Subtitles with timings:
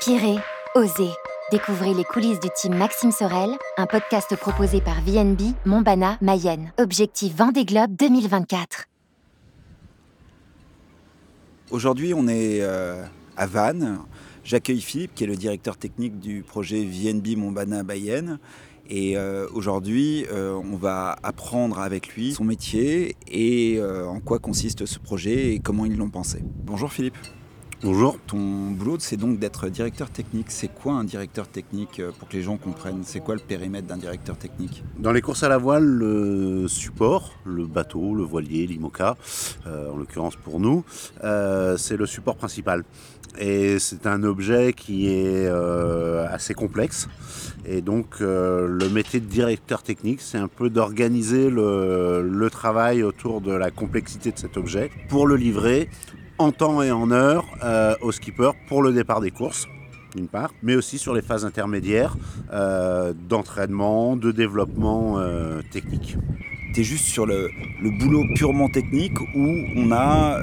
[0.00, 0.38] Inspirez,
[0.74, 1.10] osez.
[1.52, 6.72] Découvrez les coulisses du team Maxime Sorel, un podcast proposé par VNB Montbana Mayenne.
[6.78, 8.86] Objectif Vendée Globe 2024.
[11.70, 13.04] Aujourd'hui, on est euh,
[13.36, 14.00] à Vannes.
[14.42, 18.38] J'accueille Philippe, qui est le directeur technique du projet VNB Montbana Mayenne.
[18.88, 24.86] Et euh, aujourd'hui, euh, on va apprendre avec lui son métier et en quoi consiste
[24.86, 26.40] ce projet et comment ils l'ont pensé.
[26.64, 27.16] Bonjour Philippe.
[27.84, 28.18] Bonjour.
[28.26, 30.46] Ton boulot, c'est donc d'être directeur technique.
[30.48, 33.02] C'est quoi un directeur technique euh, pour que les gens comprennent?
[33.04, 34.82] C'est quoi le périmètre d'un directeur technique?
[34.98, 39.18] Dans les courses à la voile, le support, le bateau, le voilier, l'IMOCA,
[39.66, 40.82] euh, en l'occurrence pour nous,
[41.24, 42.84] euh, c'est le support principal.
[43.38, 47.08] Et c'est un objet qui est assez complexe.
[47.66, 53.50] Et donc le métier de directeur technique, c'est un peu d'organiser le travail autour de
[53.50, 55.88] la complexité de cet objet pour le livrer
[56.38, 59.66] en temps et en heure euh, au skipper pour le départ des courses
[60.14, 62.16] d'une part, mais aussi sur les phases intermédiaires
[62.52, 66.16] euh, d'entraînement, de développement euh, technique.
[66.72, 67.50] Tu es juste sur le,
[67.98, 70.40] boulot purement technique où on a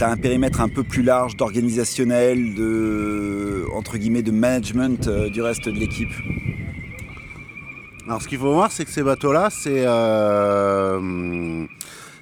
[0.00, 5.66] as un périmètre un peu plus large d'organisationnel, de, entre guillemets, de management du reste
[5.66, 6.12] de l'équipe?
[8.06, 9.86] Alors ce qu'il faut voir, c'est que ces bateaux-là, c'est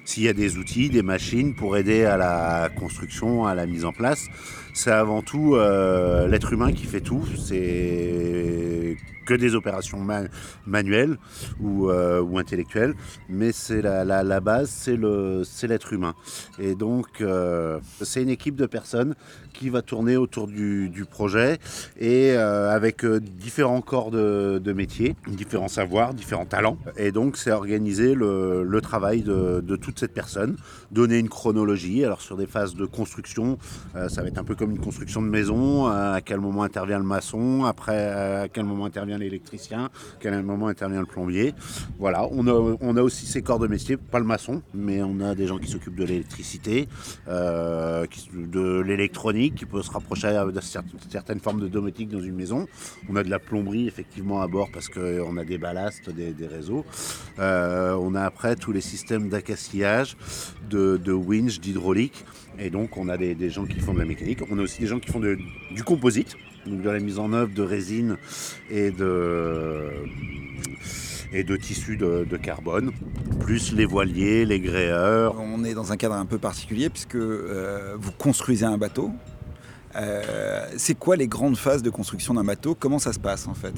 [0.07, 3.83] s'il y a des outils, des machines pour aider à la construction, à la mise
[3.83, 4.29] en place,
[4.73, 7.25] c'est avant tout euh, l'être humain qui fait tout.
[7.37, 8.95] C'est
[9.27, 9.99] que des opérations
[10.65, 11.17] manuelles
[11.63, 12.95] euh, ou, intellectuelles,
[13.29, 16.15] mais c'est la, base, c'est l'être humain.
[16.59, 19.15] Et donc, euh, c'est une équipe de personnes
[19.53, 21.57] qui va tourner autour du, projet
[21.99, 26.77] et euh, avec différents corps de, métier, différents savoirs, différents talents.
[26.95, 30.55] Et donc, c'est organiser le, travail de, de, toute cette personne,
[30.91, 32.05] donner une chronologie.
[32.05, 33.57] Alors, sur des phases de construction,
[33.93, 37.03] ça va être un peu comme une construction de maison, à quel moment intervient le
[37.03, 38.07] maçon, après
[38.43, 41.53] à quel moment intervient l'électricien, à quel moment intervient le plombier.
[41.99, 45.19] Voilà, on a, on a aussi ces corps de métier, pas le maçon, mais on
[45.19, 46.87] a des gens qui s'occupent de l'électricité,
[47.27, 50.61] euh, de l'électronique, qui peut se rapprocher de
[51.09, 52.67] certaines formes de domotique dans une maison.
[53.09, 56.85] On a de la plomberie effectivement à bord parce qu'on a des ballasts, des, réseaux.
[57.39, 60.17] Euh, on a après tous les systèmes d'accastillage,
[60.69, 62.25] de, de winch, d'hydraulique.
[62.59, 64.39] Et donc on a des, gens qui font de la mécanique.
[64.49, 66.35] On a aussi des gens qui font du composite
[66.67, 68.17] donc de la mise en œuvre de résine
[68.69, 69.89] et de,
[71.31, 72.91] et de tissus de, carbone,
[73.39, 75.39] plus les voiliers, les gréeurs.
[75.39, 79.11] On est dans un cadre un peu particulier puisque euh, vous construisez un bateau.
[79.95, 82.75] Euh, c'est quoi les grandes phases de construction d'un bateau?
[82.75, 83.73] Comment ça se passe en fait?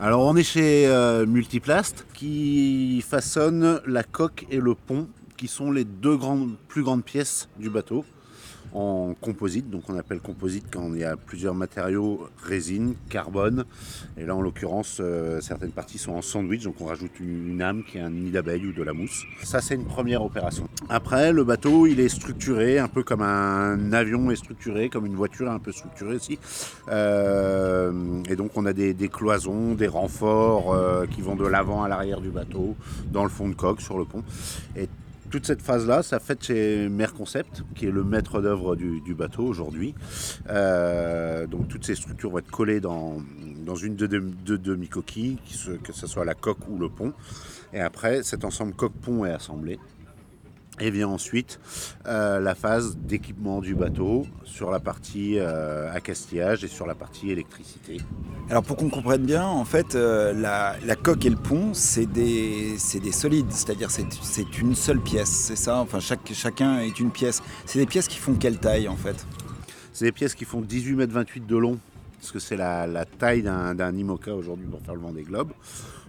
[0.00, 5.70] Alors on est chez euh, Multiplast qui façonne la coque et le pont qui sont
[5.70, 8.04] les deux grandes, plus grandes pièces du bateau
[8.78, 9.68] en composite.
[9.70, 13.64] Donc on appelle composite quand il y a plusieurs matériaux, résine, carbone.
[14.16, 17.82] Et là en l'occurrence, euh, certaines parties sont en sandwich, donc on rajoute une, âme
[17.82, 19.24] qui est un nid d'abeille ou de la mousse.
[19.42, 20.68] Ça c'est une première opération.
[20.88, 25.16] Après, le bateau il est structuré un peu comme un avion est structuré, comme une
[25.16, 26.38] voiture un peu structurée aussi.
[26.88, 31.88] Euh, et donc on a des, cloisons, des renforts euh, qui vont de l'avant à
[31.88, 32.76] l'arrière du bateau,
[33.10, 34.22] dans le fond de coque, sur le pont.
[34.76, 34.88] Et
[35.30, 39.94] toute cette phase-là, ça fait chez Concept, qui est le maître d'œuvre du, bateau aujourd'hui.
[40.48, 43.16] Euh, donc toutes ces structures vont être collées dans,
[43.64, 44.06] dans une de
[44.56, 45.38] demi-coquilles,
[45.82, 47.12] que ce soit la coque ou le pont.
[47.72, 49.78] Et après, cet ensemble coque-pont est assemblé.
[50.80, 51.60] Et vient ensuite
[52.06, 57.30] euh, la phase d'équipement du bateau sur la partie euh, accastillage et sur la partie
[57.30, 57.98] électricité.
[58.48, 62.76] Alors pour qu'on comprenne bien, en fait, euh, la, coque et le pont, c'est des,
[63.02, 65.78] des, solides, c'est-à-dire c'est une seule pièce, c'est ça?
[65.78, 67.42] Enfin, chaque, chacun est une pièce.
[67.66, 69.26] C'est des pièces qui font quelle taille en fait?
[69.92, 71.78] C'est des pièces qui font 18 mètres 28 de long
[72.18, 75.52] parce que c'est la, taille d'un IMOCA aujourd'hui pour faire le vent des globes,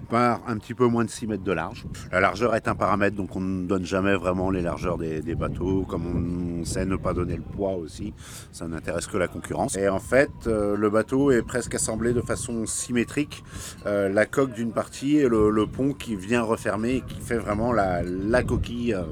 [0.09, 1.86] par un petit peu moins de 6 mètres de large.
[2.12, 5.86] La largeur est un paramètre, donc on ne donne jamais vraiment les largeurs des, bateaux,
[5.88, 8.14] comme on, sait ne pas donner le poids aussi,
[8.52, 9.78] ça n'intéresse que la concurrence.
[9.78, 13.44] Et en fait, euh, le bateau est presque assemblé de façon symétrique,
[13.85, 17.72] euh, la coque d'une partie et le, pont qui vient refermer et qui fait vraiment
[17.72, 18.94] la, coquille.
[18.94, 19.03] Euh,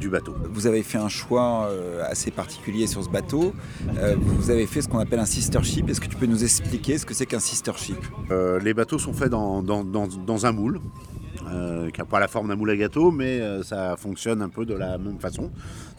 [0.00, 0.34] du bateau.
[0.52, 1.70] Vous avez fait un choix
[2.08, 3.52] assez particulier sur ce bateau.
[4.16, 5.88] vous avez fait ce qu'on appelle un sister ship.
[5.88, 7.98] Est-ce que tu peux nous expliquer ce que c'est qu'un sister ship?
[8.30, 10.80] Euh, Les bateaux sont faits dans, un moule.
[11.50, 14.48] Euh, qui n'a pas la forme d'un moule à gâteau, mais euh, ça fonctionne un
[14.48, 15.50] peu de la même façon.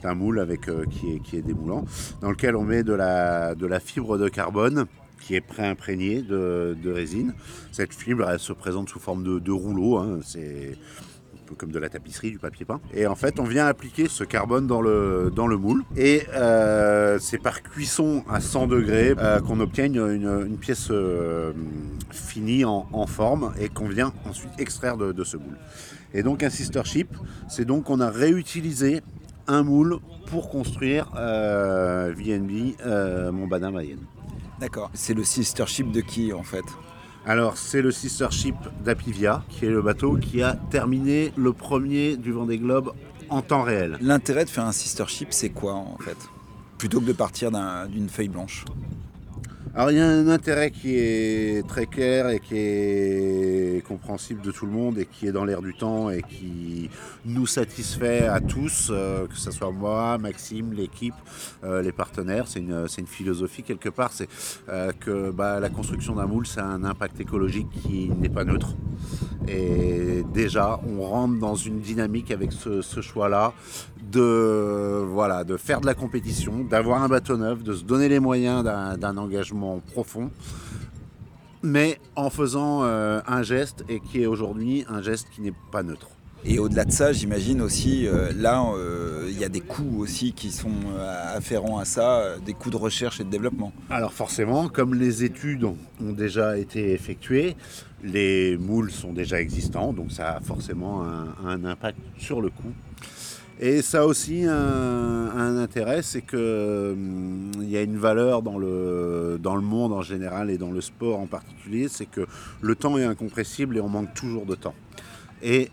[0.01, 1.85] C'est un moule avec, qui, est, qui est démoulant,
[2.21, 4.85] dans lequel on met de la, de la fibre de carbone
[5.19, 7.33] qui est pré-imprégnée de, résine.
[7.71, 9.97] Cette fibre, elle se présente sous forme de, de rouleau.
[9.97, 10.19] Hein.
[10.23, 10.77] C'est
[11.57, 12.79] comme de la tapisserie, du papier peint.
[12.94, 15.83] Et en fait, on vient appliquer ce carbone dans le, moule.
[15.95, 20.91] Et euh, c'est par cuisson à 100 degrés euh, qu'on obtient une, pièce
[22.11, 25.57] finie en, forme et qu'on vient ensuite extraire de, ce moule.
[26.13, 27.09] Et donc un sister ship,
[27.50, 29.01] c'est donc qu'on a réutilisé
[29.47, 34.00] un moule pour construire euh, VNB euh, Mayenne.
[34.59, 34.89] D'accord.
[34.94, 36.63] C'est le sister ship de qui en fait?
[37.25, 42.17] Alors, c'est le sister ship d'Apivia, qui est le bateau qui a terminé le premier
[42.17, 42.93] du Vendée Globe
[43.29, 43.97] en temps réel.
[44.01, 46.17] L'intérêt de faire un sister ship, c'est quoi en fait?
[46.77, 47.49] Plutôt que de partir
[47.87, 48.65] d'une feuille blanche
[49.75, 54.51] alors il y a un intérêt qui est très clair et qui est compréhensible de
[54.51, 56.91] tout le monde et qui est dans l'air du temps et qui
[57.25, 61.15] nous satisfait à tous, euh, que ce soit moi, Maxime, l'équipe,
[61.63, 62.47] euh, les partenaires.
[62.47, 64.29] C'est une, philosophie quelque part, c'est
[64.69, 68.75] euh, que bah, la construction d'un moule, c'est un impact écologique qui n'est pas neutre.
[69.47, 73.53] Et déjà, on rentre dans une dynamique avec ce choix-là
[74.13, 78.19] de, voilà, de faire de la compétition, d'avoir un bateau neuf, de se donner les
[78.19, 80.30] moyens d'un engagement profond,
[81.63, 85.81] mais en faisant euh, un geste et qui est aujourd'hui un geste qui n'est pas
[85.81, 86.10] neutre.
[86.45, 90.33] Et au-delà de ça, j'imagine aussi, euh, là, euh, il y a des coûts aussi
[90.33, 90.74] qui sont
[91.33, 93.71] afférents à ça, des coûts de recherche et de développement.
[93.89, 97.56] Alors forcément, comme les études ont déjà été effectuées,
[98.04, 101.06] les moules sont déjà existants, donc ça a forcément
[101.45, 102.74] un impact sur le coût.
[103.59, 109.55] Et ça aussi un, intérêt, c'est qu'il hum, y a une valeur dans le, dans
[109.55, 112.25] le monde en général et dans le sport en particulier, c'est que
[112.61, 114.75] le temps est incompressible et on manque toujours de temps.
[115.41, 115.69] Et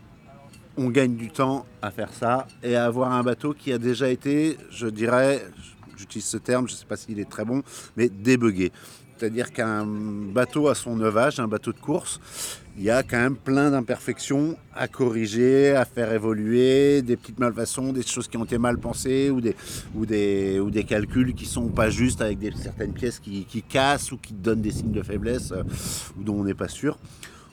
[0.77, 4.09] on gagne du temps à faire ça et à avoir un bateau qui a déjà
[4.09, 5.43] été, je dirais,
[5.97, 7.61] j'utilise ce terme, je ne sais pas s'il est très bon,
[7.97, 8.71] mais débugué.
[9.21, 12.19] C'est-à-dire qu'un bateau à son neuvage, un bateau de course,
[12.75, 17.93] il y a quand même plein d'imperfections à corriger, à faire évoluer, des petites malfaçons,
[17.93, 19.55] des choses qui ont été mal pensées ou des,
[19.93, 24.11] ou des, ou des calculs qui sont pas justes avec des, certaines pièces qui, cassent
[24.11, 25.61] ou qui donnent des signes de faiblesse euh,
[26.17, 26.97] ou dont on n'est pas sûr.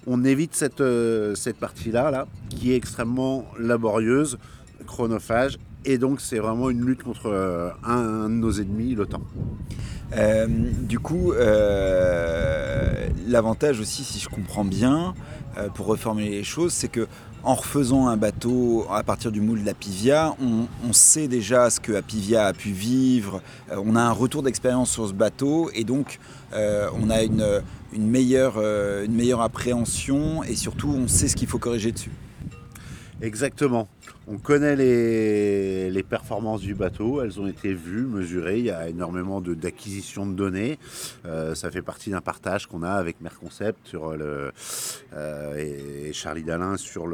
[0.07, 4.39] On évite cette, euh, cette partie-là, là, qui est extrêmement laborieuse,
[4.87, 5.59] chronophage,
[5.89, 9.23] et donc c'est vraiment une lutte contre euh, un de nos ennemis, temps.
[10.15, 15.15] Euh, du coup, euh, l'avantage aussi, si je comprends bien,
[15.75, 17.09] pour reformuler les choses, c'est que
[17.43, 21.93] en refaisant un bateau à partir du moule d'Apivia, on, on sait déjà ce que
[21.93, 23.41] Apivia a pu vivre,
[23.71, 26.21] on a un retour d'expérience sur ce bateau et donc
[26.53, 27.63] on a une,
[27.97, 32.13] meilleure, une meilleure appréhension et surtout on sait ce qu'il faut corriger dessus.
[33.21, 33.89] Exactement.
[34.29, 39.41] On connaît les, performances du bateau, elles ont été vues, mesurées, il y a énormément
[39.41, 40.79] d'acquisition de, données.
[41.27, 44.53] Euh, ça fait partie d'un partage qu'on a avec Merconcept sur le,
[45.15, 47.09] euh, et Charlie Dalin sur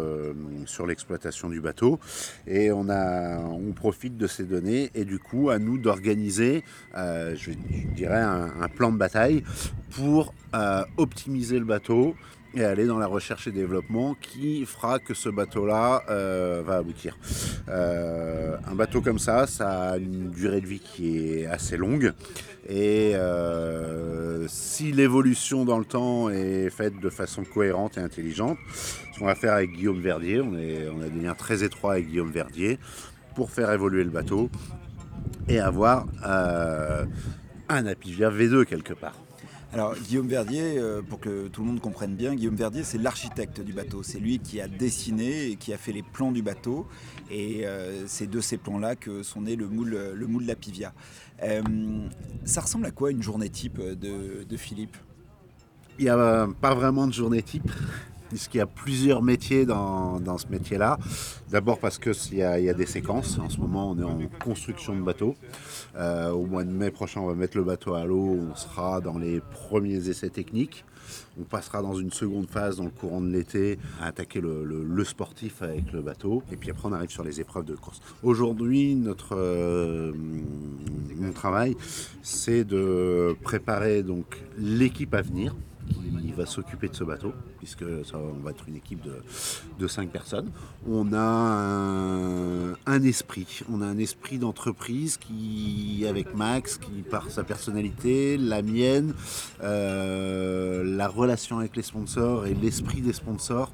[0.87, 1.99] l'exploitation sur du bateau.
[2.47, 6.63] Et on, a, on profite de ces données et du coup à nous d'organiser,
[6.97, 7.53] euh, je,
[7.97, 9.43] dirais, un, plan de bataille
[9.91, 10.35] pour
[10.97, 12.15] optimiser le bateau,
[12.55, 17.17] et aller dans la recherche et développement qui fera que ce bateau-là euh, va aboutir.
[17.69, 22.13] Euh, un bateau comme ça, ça a une durée de vie qui est assez longue.
[22.69, 28.57] Et euh, si l'évolution dans le temps est faite de façon cohérente et intelligente,
[29.13, 31.95] ce qu'on va faire avec Guillaume Verdier, on, est, on a des liens très étroits
[31.95, 32.79] avec Guillaume Verdier
[33.35, 34.49] pour faire évoluer le bateau
[35.49, 36.07] et avoir
[37.69, 39.24] un Apivia V2 quelque part.
[39.75, 43.61] Alors Guillaume Verdier, euh, pour que tout le monde comprenne bien, Guillaume Verdier c'est l'architecte
[43.61, 44.05] du bateau.
[44.05, 46.87] C'est lui qui a dessiné et qui a fait les plans du bateau.
[47.29, 50.95] Et euh, c'est de ces plans-là que sont nés le moule, le moule La Pivia.
[51.43, 51.61] Euh,
[52.45, 54.97] ça ressemble à quoi une journée type de Philippe?
[55.99, 57.69] Il n'y a pas vraiment de journée type
[58.29, 60.99] puisqu'il y a plusieurs métiers dans, ce métier-là.
[61.51, 63.39] D'abord parce qu'il y, y, a des séquences.
[63.39, 65.35] En ce moment, on est en construction de bateau.
[65.97, 68.39] Euh, au mois de mai prochain, on va mettre le bateau à l'eau.
[68.51, 70.85] On sera dans les premiers essais techniques.
[71.39, 75.63] On passera dans une seconde phase dans le courant de l'été à attaquer le, sportif
[75.63, 76.43] avec le bateau.
[76.51, 78.01] Et puis après, on arrive sur les épreuves de course.
[78.23, 80.13] Aujourd'hui, notre euh,
[81.17, 81.77] mon travail,
[82.23, 84.05] c'est de préparer
[84.59, 85.55] l'équipe à venir
[85.89, 89.23] qui va s'occuper de ce bateau, puisque ça, on va être une équipe de,
[89.79, 90.51] de cinq personnes.
[90.89, 97.45] On a un, esprit, on a un esprit d'entreprise qui, avec Max, qui par sa
[97.45, 99.15] personnalité, la mienne,
[99.63, 103.71] euh, la relation avec les sponsors et l'esprit des sponsors,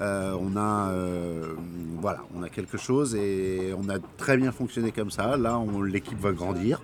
[0.00, 1.54] euh, on a euh,
[2.00, 5.36] voilà, on a quelque chose et on a très bien fonctionné comme ça.
[5.36, 6.80] Là, l'équipe va grandir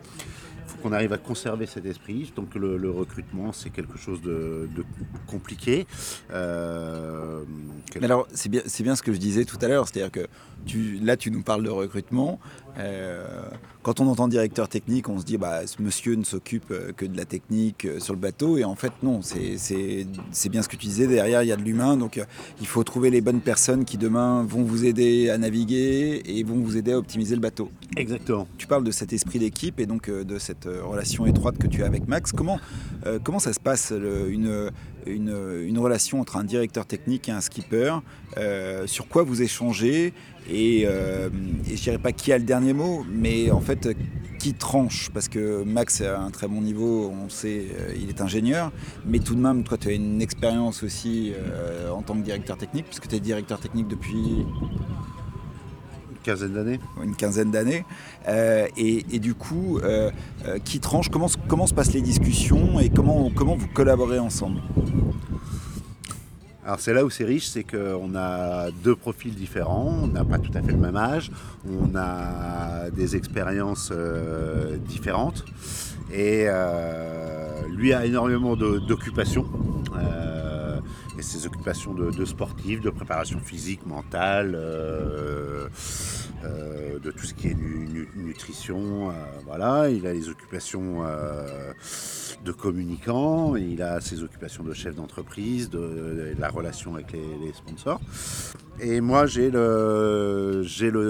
[0.80, 2.32] qu'on arrive à conserver cet esprit.
[2.34, 4.68] Donc le, recrutement, c'est quelque chose de,
[5.26, 5.87] compliqué.
[6.32, 7.44] Euh,
[8.02, 10.26] alors, c'est bien, bien ce que je disais tout à l'heure, c'est-à-dire que
[10.67, 12.38] tu, là, tu nous parles de recrutement.
[12.79, 13.26] Euh,
[13.83, 17.07] quand on entend directeur technique, on se dit bah ce monsieur ne s'occupe euh, que
[17.07, 20.76] de la technique euh, sur le bateau et en fait non, c'est bien ce que
[20.76, 22.23] tu disais, derrière il y a de l'humain, donc
[22.61, 26.57] il faut trouver les bonnes personnes qui demain vont vous aider à naviguer et vont
[26.57, 27.71] vous aider à optimiser le bateau.
[27.97, 28.47] Exactement.
[28.59, 31.87] Tu parles de cet esprit d'équipe et donc de cette relation étroite que tu as
[31.87, 32.33] avec Max.
[32.33, 32.61] Comment,
[33.25, 34.71] comment ça se passe une,
[35.07, 37.99] une, relation entre un directeur technique et un skipper.
[38.87, 40.12] Sur quoi vous échangez
[40.49, 41.28] et, euh,
[41.66, 43.88] je dirais pas qui a le dernier mot, mais en fait
[44.38, 45.11] qui tranche?
[45.12, 48.73] Parce que Max a un très bon niveau, on sait, euh, il est ingénieur,
[49.04, 52.57] mais tout de même, toi, tu as une expérience aussi euh, en tant que directeur
[52.57, 54.47] technique, puisque tu es directeur technique depuis
[56.23, 56.81] quinzaine d'années.
[57.03, 57.85] Une quinzaine d'années.
[58.29, 59.81] et, et, du coup,
[60.65, 64.61] qui tranche comment, comment se passent les discussions et comment, comment vous collaborez ensemble?
[66.71, 70.39] Alors c'est là où c'est riche, c'est qu'on a deux profils différents, on n'a pas
[70.39, 71.33] tout à fait le même âge,
[71.69, 75.45] on a des expériences euh, différentes
[76.12, 79.47] et euh, lui a énormément d'occupations.
[79.97, 80.39] Euh,
[81.23, 84.53] ses occupations de, de, sportif, de préparation physique, mentale,
[86.43, 87.57] de tout ce qui est
[88.17, 89.12] nutrition.
[89.47, 91.05] voilà, il a les occupations
[92.44, 98.00] de communicant, il a ses occupations de chef d'entreprise, de, la relation avec les, sponsors.
[98.80, 100.62] Et moi, j'ai le,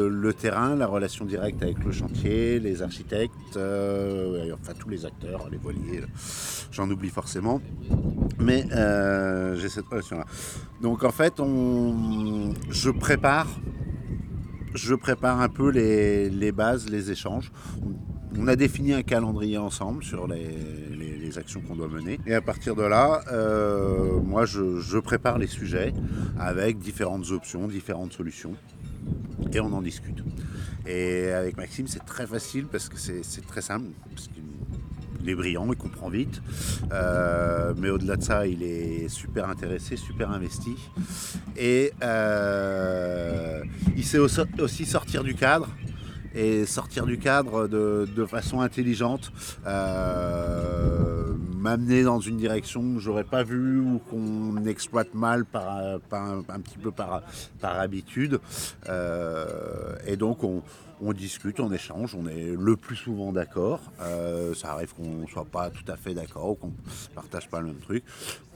[0.08, 5.48] le, terrain, la relation directe avec le chantier, les architectes, euh, enfin tous les acteurs,
[5.50, 6.02] les voiliers,
[6.72, 7.60] j'en oublie forcément.
[8.38, 10.24] Mais euh, j'ai cette relation-là.
[10.82, 13.48] Donc en fait, on, je prépare
[14.74, 17.50] je prépare un peu les, bases, les échanges.
[18.38, 22.18] On a défini un calendrier ensemble sur les, actions qu'on doit mener.
[22.26, 25.92] Et à partir de là, euh, moi, je, prépare les sujets
[26.40, 28.54] avec différentes options, différentes solutions.
[29.52, 30.24] Et on en discute.
[30.86, 33.86] Et avec Maxime, c'est très facile parce que c'est très simple.
[35.18, 36.42] Qu'il est brillant, il comprend vite.
[36.92, 40.74] Euh, mais au-delà de ça, il est super intéressé, super investi.
[41.56, 43.62] Et euh,
[43.96, 45.68] il sait aussi sortir du cadre
[46.34, 49.32] et sortir du cadre de, façon intelligente,
[49.66, 55.78] euh, m'amener dans une direction que j'aurais pas vue ou qu'on exploite mal par,
[56.12, 57.22] un, petit peu par,
[57.60, 58.40] par habitude.
[58.88, 60.62] Euh, et donc on,
[61.02, 63.80] on discute, on échange, on est le plus souvent d'accord.
[64.00, 67.48] Euh, ça arrive qu'on ne soit pas tout à fait d'accord ou qu'on ne partage
[67.48, 68.04] pas le même truc.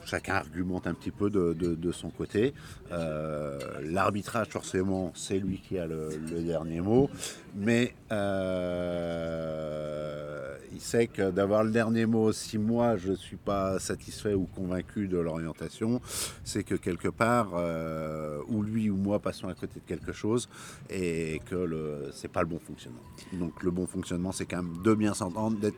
[0.05, 2.53] Chacun argumente un petit peu de, son côté.
[2.91, 6.09] Euh, l'arbitrage, forcément, c'est lui qui a le,
[6.43, 7.09] dernier mot.
[7.55, 10.04] Mais euh,
[10.75, 14.45] il sait que d'avoir le dernier mot, si moi je ne suis pas satisfait ou
[14.45, 16.01] convaincu de l'orientation,
[16.43, 17.53] c'est que quelque part,
[18.49, 20.49] ou lui ou moi passons à côté de quelque chose
[20.89, 23.01] et que le, c'est pas le bon fonctionnement.
[23.33, 25.77] Donc le bon fonctionnement, c'est quand même de bien s'entendre, d'être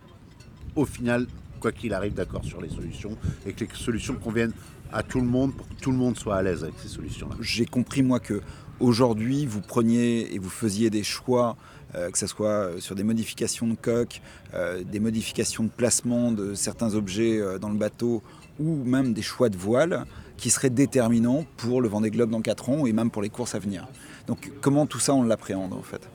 [0.76, 1.28] au final,
[1.60, 4.54] quoi qu'il arrive, d'accord sur les solutions et que les solutions conviennent
[4.92, 7.36] à tout le monde pour que tout le monde soit à l'aise avec ces solutions-là.
[7.40, 8.42] J'ai compris moi que
[8.80, 11.56] aujourd'hui vous preniez et vous faisiez des choix, euh,
[11.94, 14.22] que ce soit euh, sur des modifications de coque,
[14.54, 18.22] euh, des modifications de placement de certains objets dans le bateau
[18.60, 20.06] ou même des choix de voile
[20.38, 23.56] qui seraient déterminants pour le Vendée Globe dans 4 ans et même pour les courses
[23.56, 23.88] à venir.
[24.28, 26.08] Donc comment tout ça on l'appréhende en fait?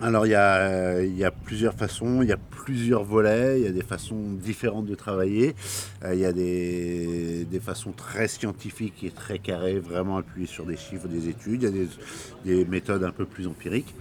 [0.00, 3.64] Alors il y, a, il y, a, plusieurs façons, il y a plusieurs volets, il
[3.64, 5.56] y a des façons différentes de travailler,
[6.04, 10.76] euh, il y a des, façons très scientifiques et très carrées, vraiment appuyées sur des
[10.76, 11.88] chiffres, des études, il y a des,
[12.44, 13.94] des méthodes un peu plus empiriques.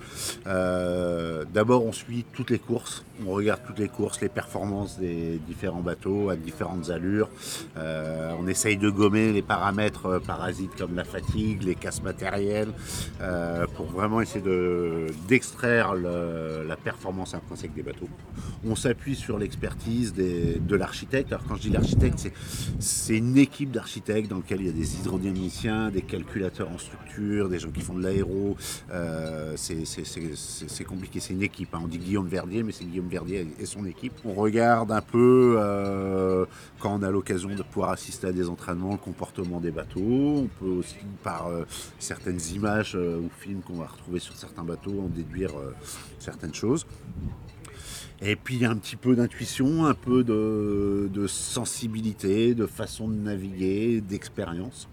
[0.45, 5.39] Euh, D'abord on suit toutes les courses, on regarde toutes les courses, les performances des
[5.47, 7.29] différents bateaux à différentes allures,
[7.77, 12.71] euh, on essaye de gommer les paramètres parasites comme la fatigue, les casses matérielles,
[13.21, 14.45] euh, pour vraiment essayer
[15.27, 18.09] d'extraire la performance intrinsèque des bateaux.
[18.65, 21.31] On s'appuie sur l'expertise de l'architecte.
[21.31, 22.31] Alors quand je dis l'architecte,
[22.79, 27.49] c'est une équipe d'architectes dans laquelle il y a des hydrodynamiciens, des calculateurs en structure,
[27.49, 28.55] des gens qui font de l'aéro.
[28.91, 31.73] Euh, c'est compliqué, c'est une équipe.
[31.73, 31.81] Hein.
[31.83, 34.13] On dit Guillaume Verdier, mais c'est Guillaume Verdier et son équipe.
[34.25, 36.45] On regarde un peu, euh,
[36.79, 39.99] quand on a l'occasion de pouvoir assister à des entraînements, le comportement des bateaux.
[40.01, 41.63] On peut aussi, par euh,
[41.99, 45.51] certaines images ou films qu'on va retrouver sur certains bateaux, en déduire
[46.19, 46.85] certaines choses.
[48.21, 54.87] Et puis un petit peu d'intuition, un peu de, sensibilité, de façon de naviguer, d'expérience.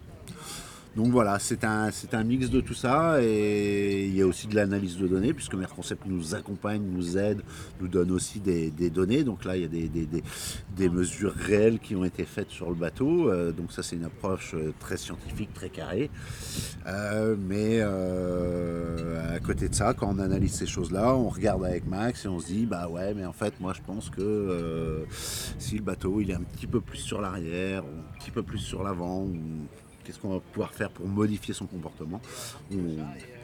[0.94, 4.46] donc voilà, c'est un, c'est un mix de tout ça et il y a aussi
[4.46, 7.40] de l'analyse de données puisque Merconcept nous accompagne, nous aide,
[7.80, 9.24] nous donne aussi des, données.
[9.24, 12.76] Donc là, il y a des, des, mesures réelles qui ont été faites sur le
[12.76, 13.30] bateau.
[13.30, 16.10] Euh, donc ça, c'est une approche euh, très scientifique, très carrée.
[16.86, 17.80] Euh, mais
[19.44, 22.46] côté de ça, quand on analyse ces choses-là, on regarde avec Max et on se
[22.46, 25.06] dit, bah ouais, mais en fait, moi, je pense que
[25.58, 28.58] si le bateau il est un petit peu plus sur l'arrière, un petit peu plus
[28.58, 29.28] sur l'avant,
[30.04, 32.20] qu'est-ce qu'on va pouvoir faire pour modifier son comportement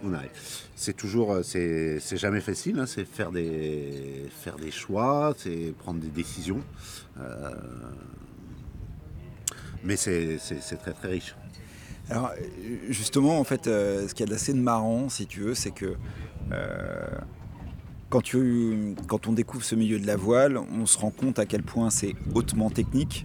[0.03, 0.31] on, arrive.
[0.77, 6.01] C'est toujours, euh, c'est, jamais facile, hein, c'est faire des, faire des choix, c'est prendre
[6.01, 6.63] des décisions.
[7.19, 7.51] Euh,
[9.85, 10.39] mais c'est,
[10.81, 11.35] très très riche.
[12.11, 12.33] Alors
[12.89, 15.95] justement, en fait, euh, ce qu'il y a d'assez marrant, si tu veux, c'est que
[18.09, 21.47] quand, tu, quand on découvre ce milieu de la voile, on se rend compte à
[21.47, 23.25] quel point c'est hautement technique.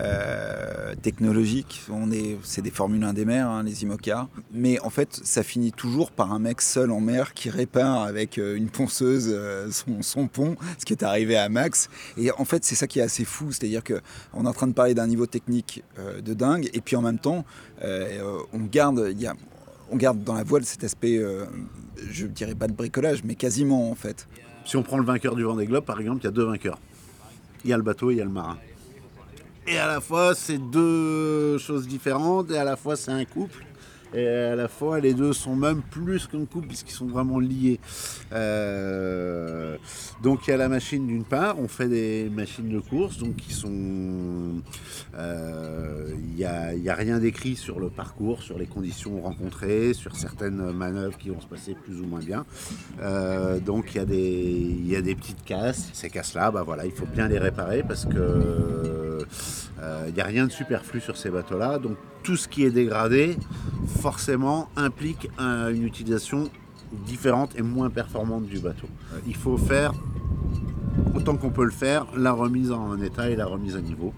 [0.00, 1.82] Euh, technologique.
[1.90, 4.28] On est, c'est des Formule 1 des mers, hein, les IMOCA.
[4.52, 8.38] Mais en fait, ça finit toujours par un mec seul en mer qui répare avec
[8.38, 11.90] euh, une ponceuse euh, son, pont, ce qui est arrivé à Max.
[12.16, 14.72] Et en fait, c'est ça qui est assez fou, c'est-à-dire qu'on est en train de
[14.72, 15.84] parler d'un niveau technique
[16.24, 17.44] de dingue, et puis en même temps,
[17.82, 19.14] on garde,
[19.90, 21.20] on garde dans la voile cet aspect,
[22.10, 24.26] je dirais pas de bricolage, mais quasiment en fait.
[24.64, 26.78] Si on prend le vainqueur du Vendée Globe, par exemple, il y a deux vainqueurs.
[27.64, 28.58] Il y a le bateau et il y a le marin.
[29.66, 33.64] Et à la fois, c'est deux choses différentes, et à la fois, c'est un couple.
[34.14, 37.80] Et à la fois, les deux sont même plus qu'un couple puisqu'ils sont vraiment liés.
[38.32, 39.78] Euh,
[40.22, 43.36] donc il y a la machine d'une part, on fait des machines de course, donc
[43.36, 44.60] qui sont...
[45.14, 50.72] Euh, il n'y a, rien d'écrit sur le parcours, sur les conditions rencontrées, sur certaines
[50.72, 52.44] manœuvres qui vont se passer plus ou moins bien.
[53.00, 55.88] Euh, donc il y, a des, il y a des petites casses.
[55.94, 58.91] Ces casses-là, bah voilà, il faut bien les réparer parce que
[60.06, 61.78] il n'y a rien de superflu sur ces bateaux-là.
[61.78, 63.36] Donc tout ce qui est dégradé,
[64.00, 66.50] forcément, implique une utilisation
[67.06, 68.86] différente et moins performante du bateau.
[69.26, 69.92] Il faut faire,
[71.14, 74.12] autant qu'on peut le faire, la remise en état et la remise à niveau.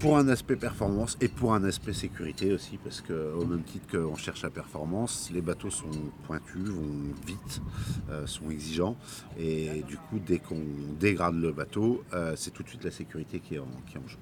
[0.00, 4.16] Pour un aspect performance et pour un aspect sécurité aussi, parce qu'au même titre qu'on
[4.16, 5.90] cherche la performance, les bateaux sont
[6.26, 7.60] pointus, vont vite,
[8.08, 8.96] euh, sont exigeants,
[9.38, 10.62] et du coup, dès qu'on
[10.98, 14.16] dégrade le bateau, euh, c'est tout de suite la sécurité qui est en, qui jeu.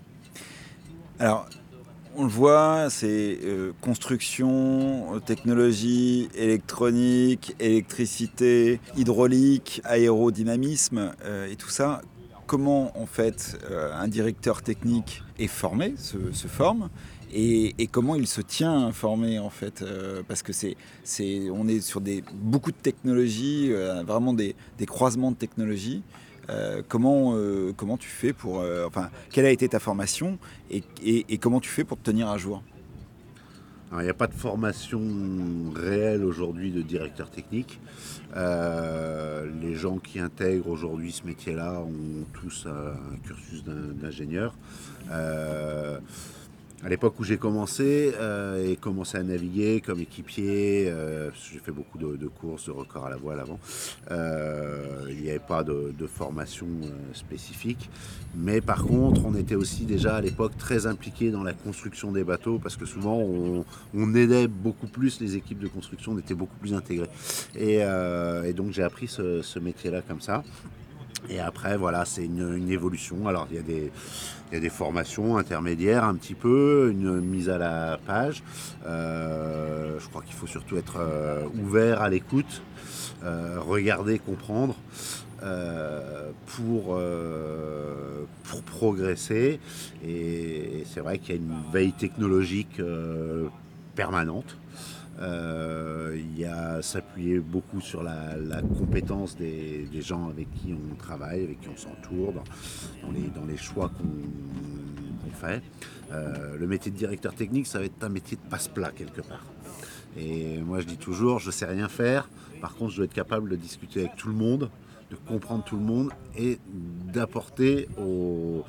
[1.21, 1.49] Alors,
[2.17, 11.13] on le voit, c'est euh, construction, technologie, électronique, électricité, hydraulique, aérodynamisme
[11.49, 12.03] et tout ça.
[12.49, 16.89] Comment en fait euh, un directeur technique est formé, se, forme
[17.33, 19.85] et, comment il se tient informé en fait
[20.27, 20.77] parce que c'est,
[21.51, 23.71] on est sur des, beaucoup de technologies,
[24.05, 24.57] vraiment des,
[24.87, 26.03] croisements de technologies.
[26.51, 28.61] Euh, comment, euh, comment tu fais pour.
[28.61, 30.39] Euh, enfin, quelle a été ta formation
[30.71, 30.83] et,
[31.39, 32.63] comment tu fais pour te tenir à jour?
[33.93, 35.01] Il n'y a pas de formation
[35.75, 37.81] réelle aujourd'hui de directeur technique.
[38.35, 44.55] les gens qui intègrent aujourd'hui ce métier-là ont tous un cursus d'ingénieur
[46.85, 51.73] à l'époque où j'ai commencé euh, et commencé à naviguer comme équipier, euh, j'ai fait
[51.73, 53.59] beaucoup de, courses, de records à la voile avant,
[54.13, 56.67] euh, il n'y avait pas de, formation
[57.13, 57.91] spécifique.
[58.37, 62.25] Mais par contre, on était aussi déjà à l'époque très impliqué dans la construction des
[62.25, 66.57] bateaux parce que souvent on, aidait beaucoup plus les équipes de construction, on était beaucoup
[66.57, 67.11] plus intégrés.
[67.59, 67.83] Et,
[68.55, 70.43] donc j'ai appris ce métier-là comme ça.
[71.29, 73.29] Et après, voilà, c'est une, évolution.
[73.29, 78.43] Alors, il y, a des, formations intermédiaires un petit peu, une mise à la page.
[78.87, 82.63] Euh, je crois qu'il faut surtout être euh, ouvert à l'écoute,
[83.25, 84.77] euh, regarder, comprendre.
[86.47, 86.99] pour
[88.65, 89.61] progresser.
[90.07, 92.81] Et c'est vrai qu'il y a une veille technologique
[93.95, 94.57] permanente.
[95.21, 101.43] Euh, il y a s'appuyer beaucoup sur la, compétence des, gens avec qui on travaille,
[101.43, 102.35] avec qui on s'entoure,
[103.03, 105.63] dans, les, choix qu'on fait.
[106.13, 109.45] Euh, le métier de directeur technique, ça va être un métier de passe-plat quelque part.
[110.17, 112.29] Et moi, je dis toujours, je sais rien faire.
[112.61, 114.71] Par contre, je dois être capable de discuter avec tout le monde,
[115.11, 116.59] de comprendre tout le monde et
[117.13, 118.65] d'apporter aux,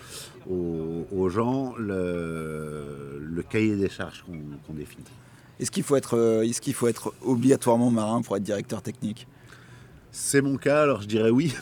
[1.29, 4.23] gens le, cahier des charges
[4.67, 5.05] qu'on définit.
[5.59, 9.27] Est-ce qu'il faut, être, euh, est qu'il faut être obligatoirement marin pour être directeur technique?
[10.11, 11.53] C'est mon cas, alors je dirais oui.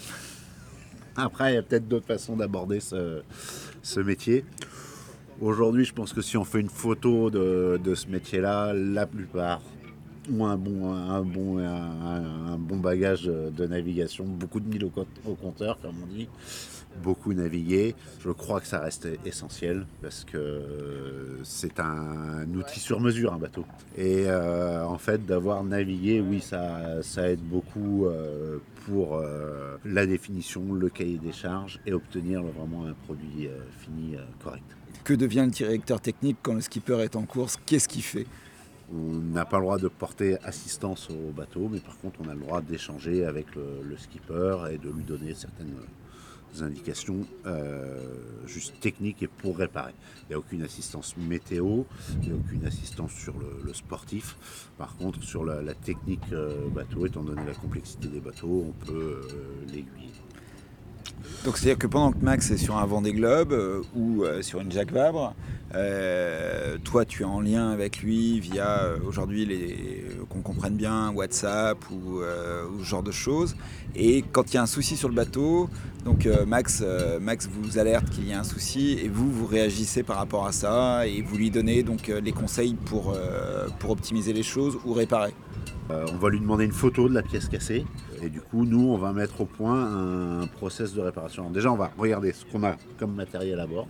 [1.16, 4.46] Après, il y a peut-être d'autres façons d'aborder ce, métier.
[5.42, 9.62] Aujourd'hui, je pense que si on fait une photo de, ce métier-là, la plupart
[10.32, 14.92] ont un bon, un bon, un, bon bagage de navigation, beaucoup de mille au,
[15.26, 16.28] au compteur, comme on dit
[16.98, 17.96] beaucoup navigué.
[18.20, 23.66] Je crois que ça reste essentiel parce que c'est un outil sur mesure, un bateau.
[23.98, 30.06] Et euh, en fait, d'avoir navigué, oui, ça, ça aide beaucoup euh, pour euh, la
[30.06, 34.66] définition, le cahier des charges et obtenir vraiment un produit fini correct.
[35.04, 37.58] Que devient le directeur technique quand le skipper est en course?
[37.66, 38.26] Qu'est-ce qu'il fait?
[38.94, 42.34] On n'a pas le droit de porter assistance au bateau, mais par contre on a
[42.34, 45.76] le droit d'échanger avec le, le skipper et de lui donner certaines
[46.64, 48.00] indications euh,
[48.46, 49.94] juste techniques et pour réparer.
[50.24, 51.84] Il n'y a aucune assistance météo,
[52.22, 54.38] il n'y a aucune assistance sur le, sportif.
[54.78, 59.22] Par contre, sur la, technique euh, bateau, étant donné la complexité des bateaux, on peut
[59.24, 60.12] euh, l'aiguiller.
[61.46, 64.60] Donc c'est-à-dire que pendant que Max est sur un Vendée Globe euh, ou euh, sur
[64.60, 65.34] une Jacques Vabre,
[65.76, 71.78] euh, toi tu es en lien avec lui via aujourd'hui les qu'on comprenne bien WhatsApp
[71.92, 72.22] ou,
[72.80, 73.56] ce genre de choses.
[73.96, 75.70] Et quand il y a un souci sur le bateau,
[76.04, 76.84] donc Max,
[77.22, 80.52] Max vous alerte qu'il y a un souci et vous vous réagissez par rapport à
[80.52, 83.16] ça et vous lui donnez donc les conseils pour
[83.88, 85.34] optimiser les choses ou réparer.
[85.90, 87.86] On va lui demander une photo de la pièce cassée.
[88.22, 91.50] Et du coup, nous, on va mettre au point un process de réparation.
[91.50, 93.88] déjà, on va regarder ce qu'on a comme matériel à bord.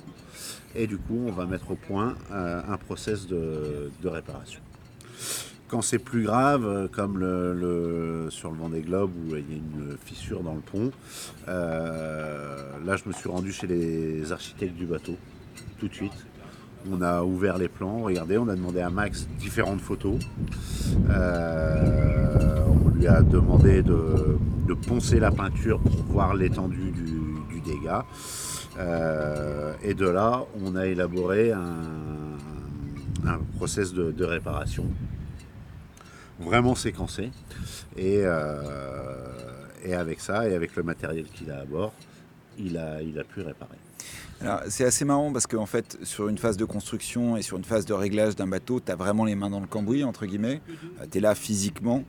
[0.75, 4.61] Et du coup, on va mettre au point euh, un process de, réparation.
[5.67, 9.57] Quand c'est plus grave, euh, comme le, sur le Vendée Globe où il y a
[9.57, 10.91] une fissure dans le pont,
[11.47, 15.17] euh, là je me suis rendu chez les architectes du bateau
[15.79, 16.25] tout de suite.
[16.89, 20.19] On a ouvert les plans, regardez, on a demandé à Max différentes photos
[22.97, 24.37] lui a demandé de,
[24.87, 28.05] poncer la peinture pour voir l'étendue du, dégât.
[28.77, 34.85] Euh, et de là, on a élaboré un, process de, réparation
[36.39, 37.31] vraiment séquencé.
[37.97, 39.41] Et, euh,
[39.83, 41.93] et, avec ça, et avec le matériel qu'il a à bord,
[42.57, 43.77] il a pu réparer.
[44.69, 47.85] C'est assez marrant parce qu'en fait, sur une phase de construction et sur une phase
[47.85, 50.61] de réglage d'un bateau, tu as vraiment les mains dans le cambouis, entre guillemets.
[51.01, 52.03] Euh, tu es là physiquement.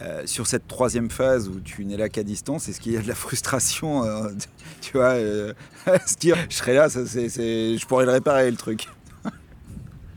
[0.00, 3.02] Euh, sur cette troisième phase où tu n'es là qu'à distance, est-ce qu'il y a
[3.02, 4.28] de la frustration euh,
[4.80, 5.14] Tu vois,
[6.06, 8.88] se dire je serai là, je pourrais le réparer le truc.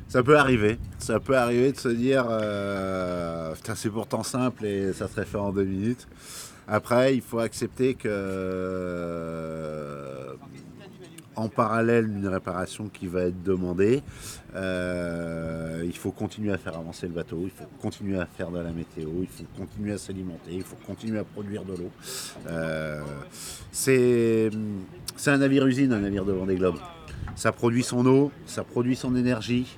[0.08, 0.78] Ça peut arriver.
[0.99, 2.28] Ça peut arriver de se dire
[3.76, 6.08] c'est pourtant simple et ça serait fait en deux minutes.
[6.67, 8.08] Après, il faut accepter que
[11.36, 14.02] en parallèle d'une réparation qui va être demandée,
[14.56, 18.60] euh, il faut continuer à faire avancer le bateau, il faut continuer à faire de
[18.60, 21.91] la météo, il faut continuer à s'alimenter, il faut continuer à produire de l'eau.
[22.48, 23.02] Euh,
[23.72, 24.50] c'est
[25.26, 26.78] un navire usine, un navire de Vendée Globe.
[27.36, 29.78] Ça produit son eau, ça produit son énergie.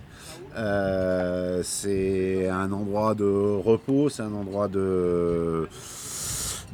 [0.58, 5.68] Euh, c'est un endroit de repos, c'est un endroit de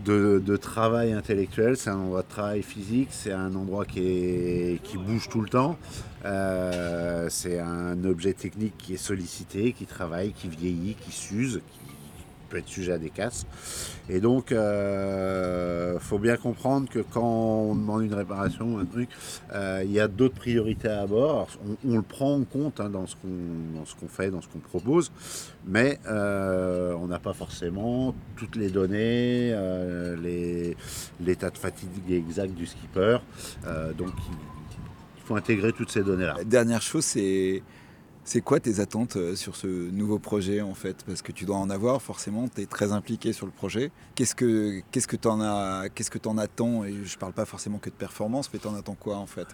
[0.06, 5.42] de, travail intellectuel, c'est un endroit de travail physique, c'est un endroit qui, bouge tout
[5.42, 5.78] le temps,
[6.26, 11.62] euh, c'est un objet technique qui est sollicité, qui travaille, qui vieillit, qui s'use,
[12.52, 13.46] peut être sujet à des casses.
[14.10, 18.86] Et donc, il euh, faut bien comprendre que quand on demande une réparation ou un
[18.86, 19.10] truc,
[19.54, 21.48] euh, il y a d'autres priorités à bord.
[21.88, 25.12] On, le prend en compte hein, dans ce qu'on fait, dans ce qu'on propose,
[25.66, 29.56] mais euh, on n'a pas forcément toutes les données,
[31.20, 33.18] l'état de fatigue exact du skipper.
[33.98, 34.12] donc,
[35.18, 36.38] il faut intégrer toutes ces données-là.
[36.46, 37.64] Dernière chose, c'est
[38.24, 41.04] c'est quoi tes attentes euh, sur ce nouveau projet en fait?
[41.06, 43.92] Parce que tu dois en avoir forcément, tu es très impliqué sur le projet.
[44.16, 46.84] Qu'est-ce que qu'est-ce que tu en que en attends?
[46.86, 49.48] Et je parle pas forcément que de performance, mais tu en attends quoi en fait?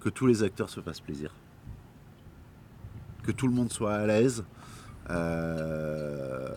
[0.00, 1.34] Que tous les acteurs se fassent plaisir.
[3.24, 4.44] Que tout le monde soit à l'aise.
[5.10, 6.48] Euh,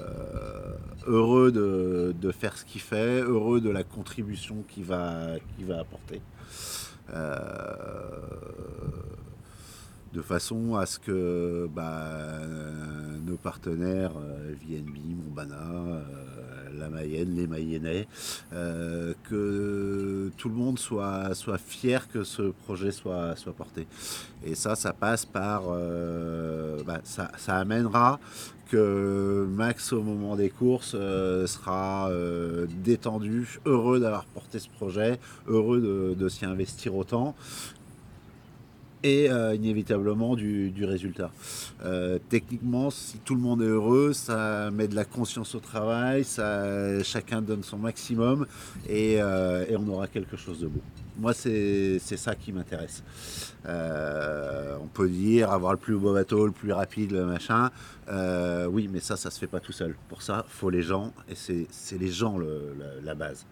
[1.06, 6.22] heureux de, faire ce qu'il fait, heureux de la contribution qu'il va, va apporter.
[7.14, 7.49] Euh,
[10.14, 12.40] de façon à ce que bah,
[13.26, 16.02] nos partenaires euh, VNB, Montbana, euh,
[16.78, 18.08] la Mayenne, les Mayennais,
[18.54, 23.88] euh, que tout le monde soit, fier que ce projet soit, soit porté.
[24.44, 25.64] Et ça, ça passe par...
[26.86, 28.20] Bah, ça, amènera
[28.72, 32.10] que Max, au moment des courses, sera
[32.84, 37.36] détendu, heureux d'avoir porté ce projet, heureux de s'y investir autant,
[39.04, 41.32] et euh, inévitablement du, résultat.
[41.84, 46.24] Euh, techniquement, si tout le monde est heureux, ça met de la conscience au travail,
[46.24, 48.46] ça, chacun donne son maximum
[48.88, 50.82] et, euh, on aura quelque chose de beau.
[51.18, 53.04] Moi, c'est ça qui m'intéresse.
[53.66, 57.70] on peut dire avoir le plus beau bateau, le plus rapide, le machin.
[58.70, 59.96] oui, mais ça, ça se fait pas tout seul.
[60.08, 62.38] Pour ça, il faut les gens et c'est les gens
[63.04, 63.46] la base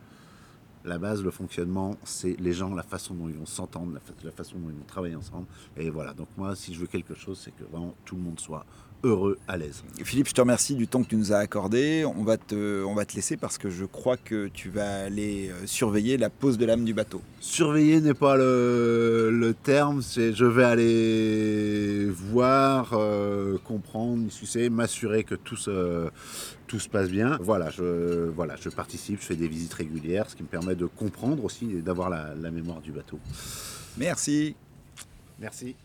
[0.87, 4.57] la base, le fonctionnement, c'est les gens, la façon dont ils vont s'entendre, la, façon
[4.57, 5.45] dont ils vont travailler ensemble.
[5.75, 8.39] Et voilà, donc moi, si je veux quelque chose, c'est que vraiment tout le monde
[8.39, 8.65] soit
[9.03, 9.83] heureux, à l'aise.
[10.03, 12.05] Philippe, je te remercie du temps que tu nous as accordé.
[12.05, 15.49] On va te, on va te laisser parce que je crois que tu vas aller
[15.49, 17.21] euh, surveiller la pose de l'âme du bateau.
[17.39, 25.35] Surveiller n'est pas le, terme, c'est je vais aller voir, euh, comprendre, sais, m'assurer que
[25.35, 26.09] tout se,
[26.67, 27.37] tout se passe bien.
[27.41, 30.85] Voilà je, voilà, je participe, je fais des visites régulières, ce qui me permet de
[30.85, 33.19] comprendre aussi et d'avoir la, la mémoire du bateau.
[33.97, 34.55] Merci.
[35.39, 35.75] Merci.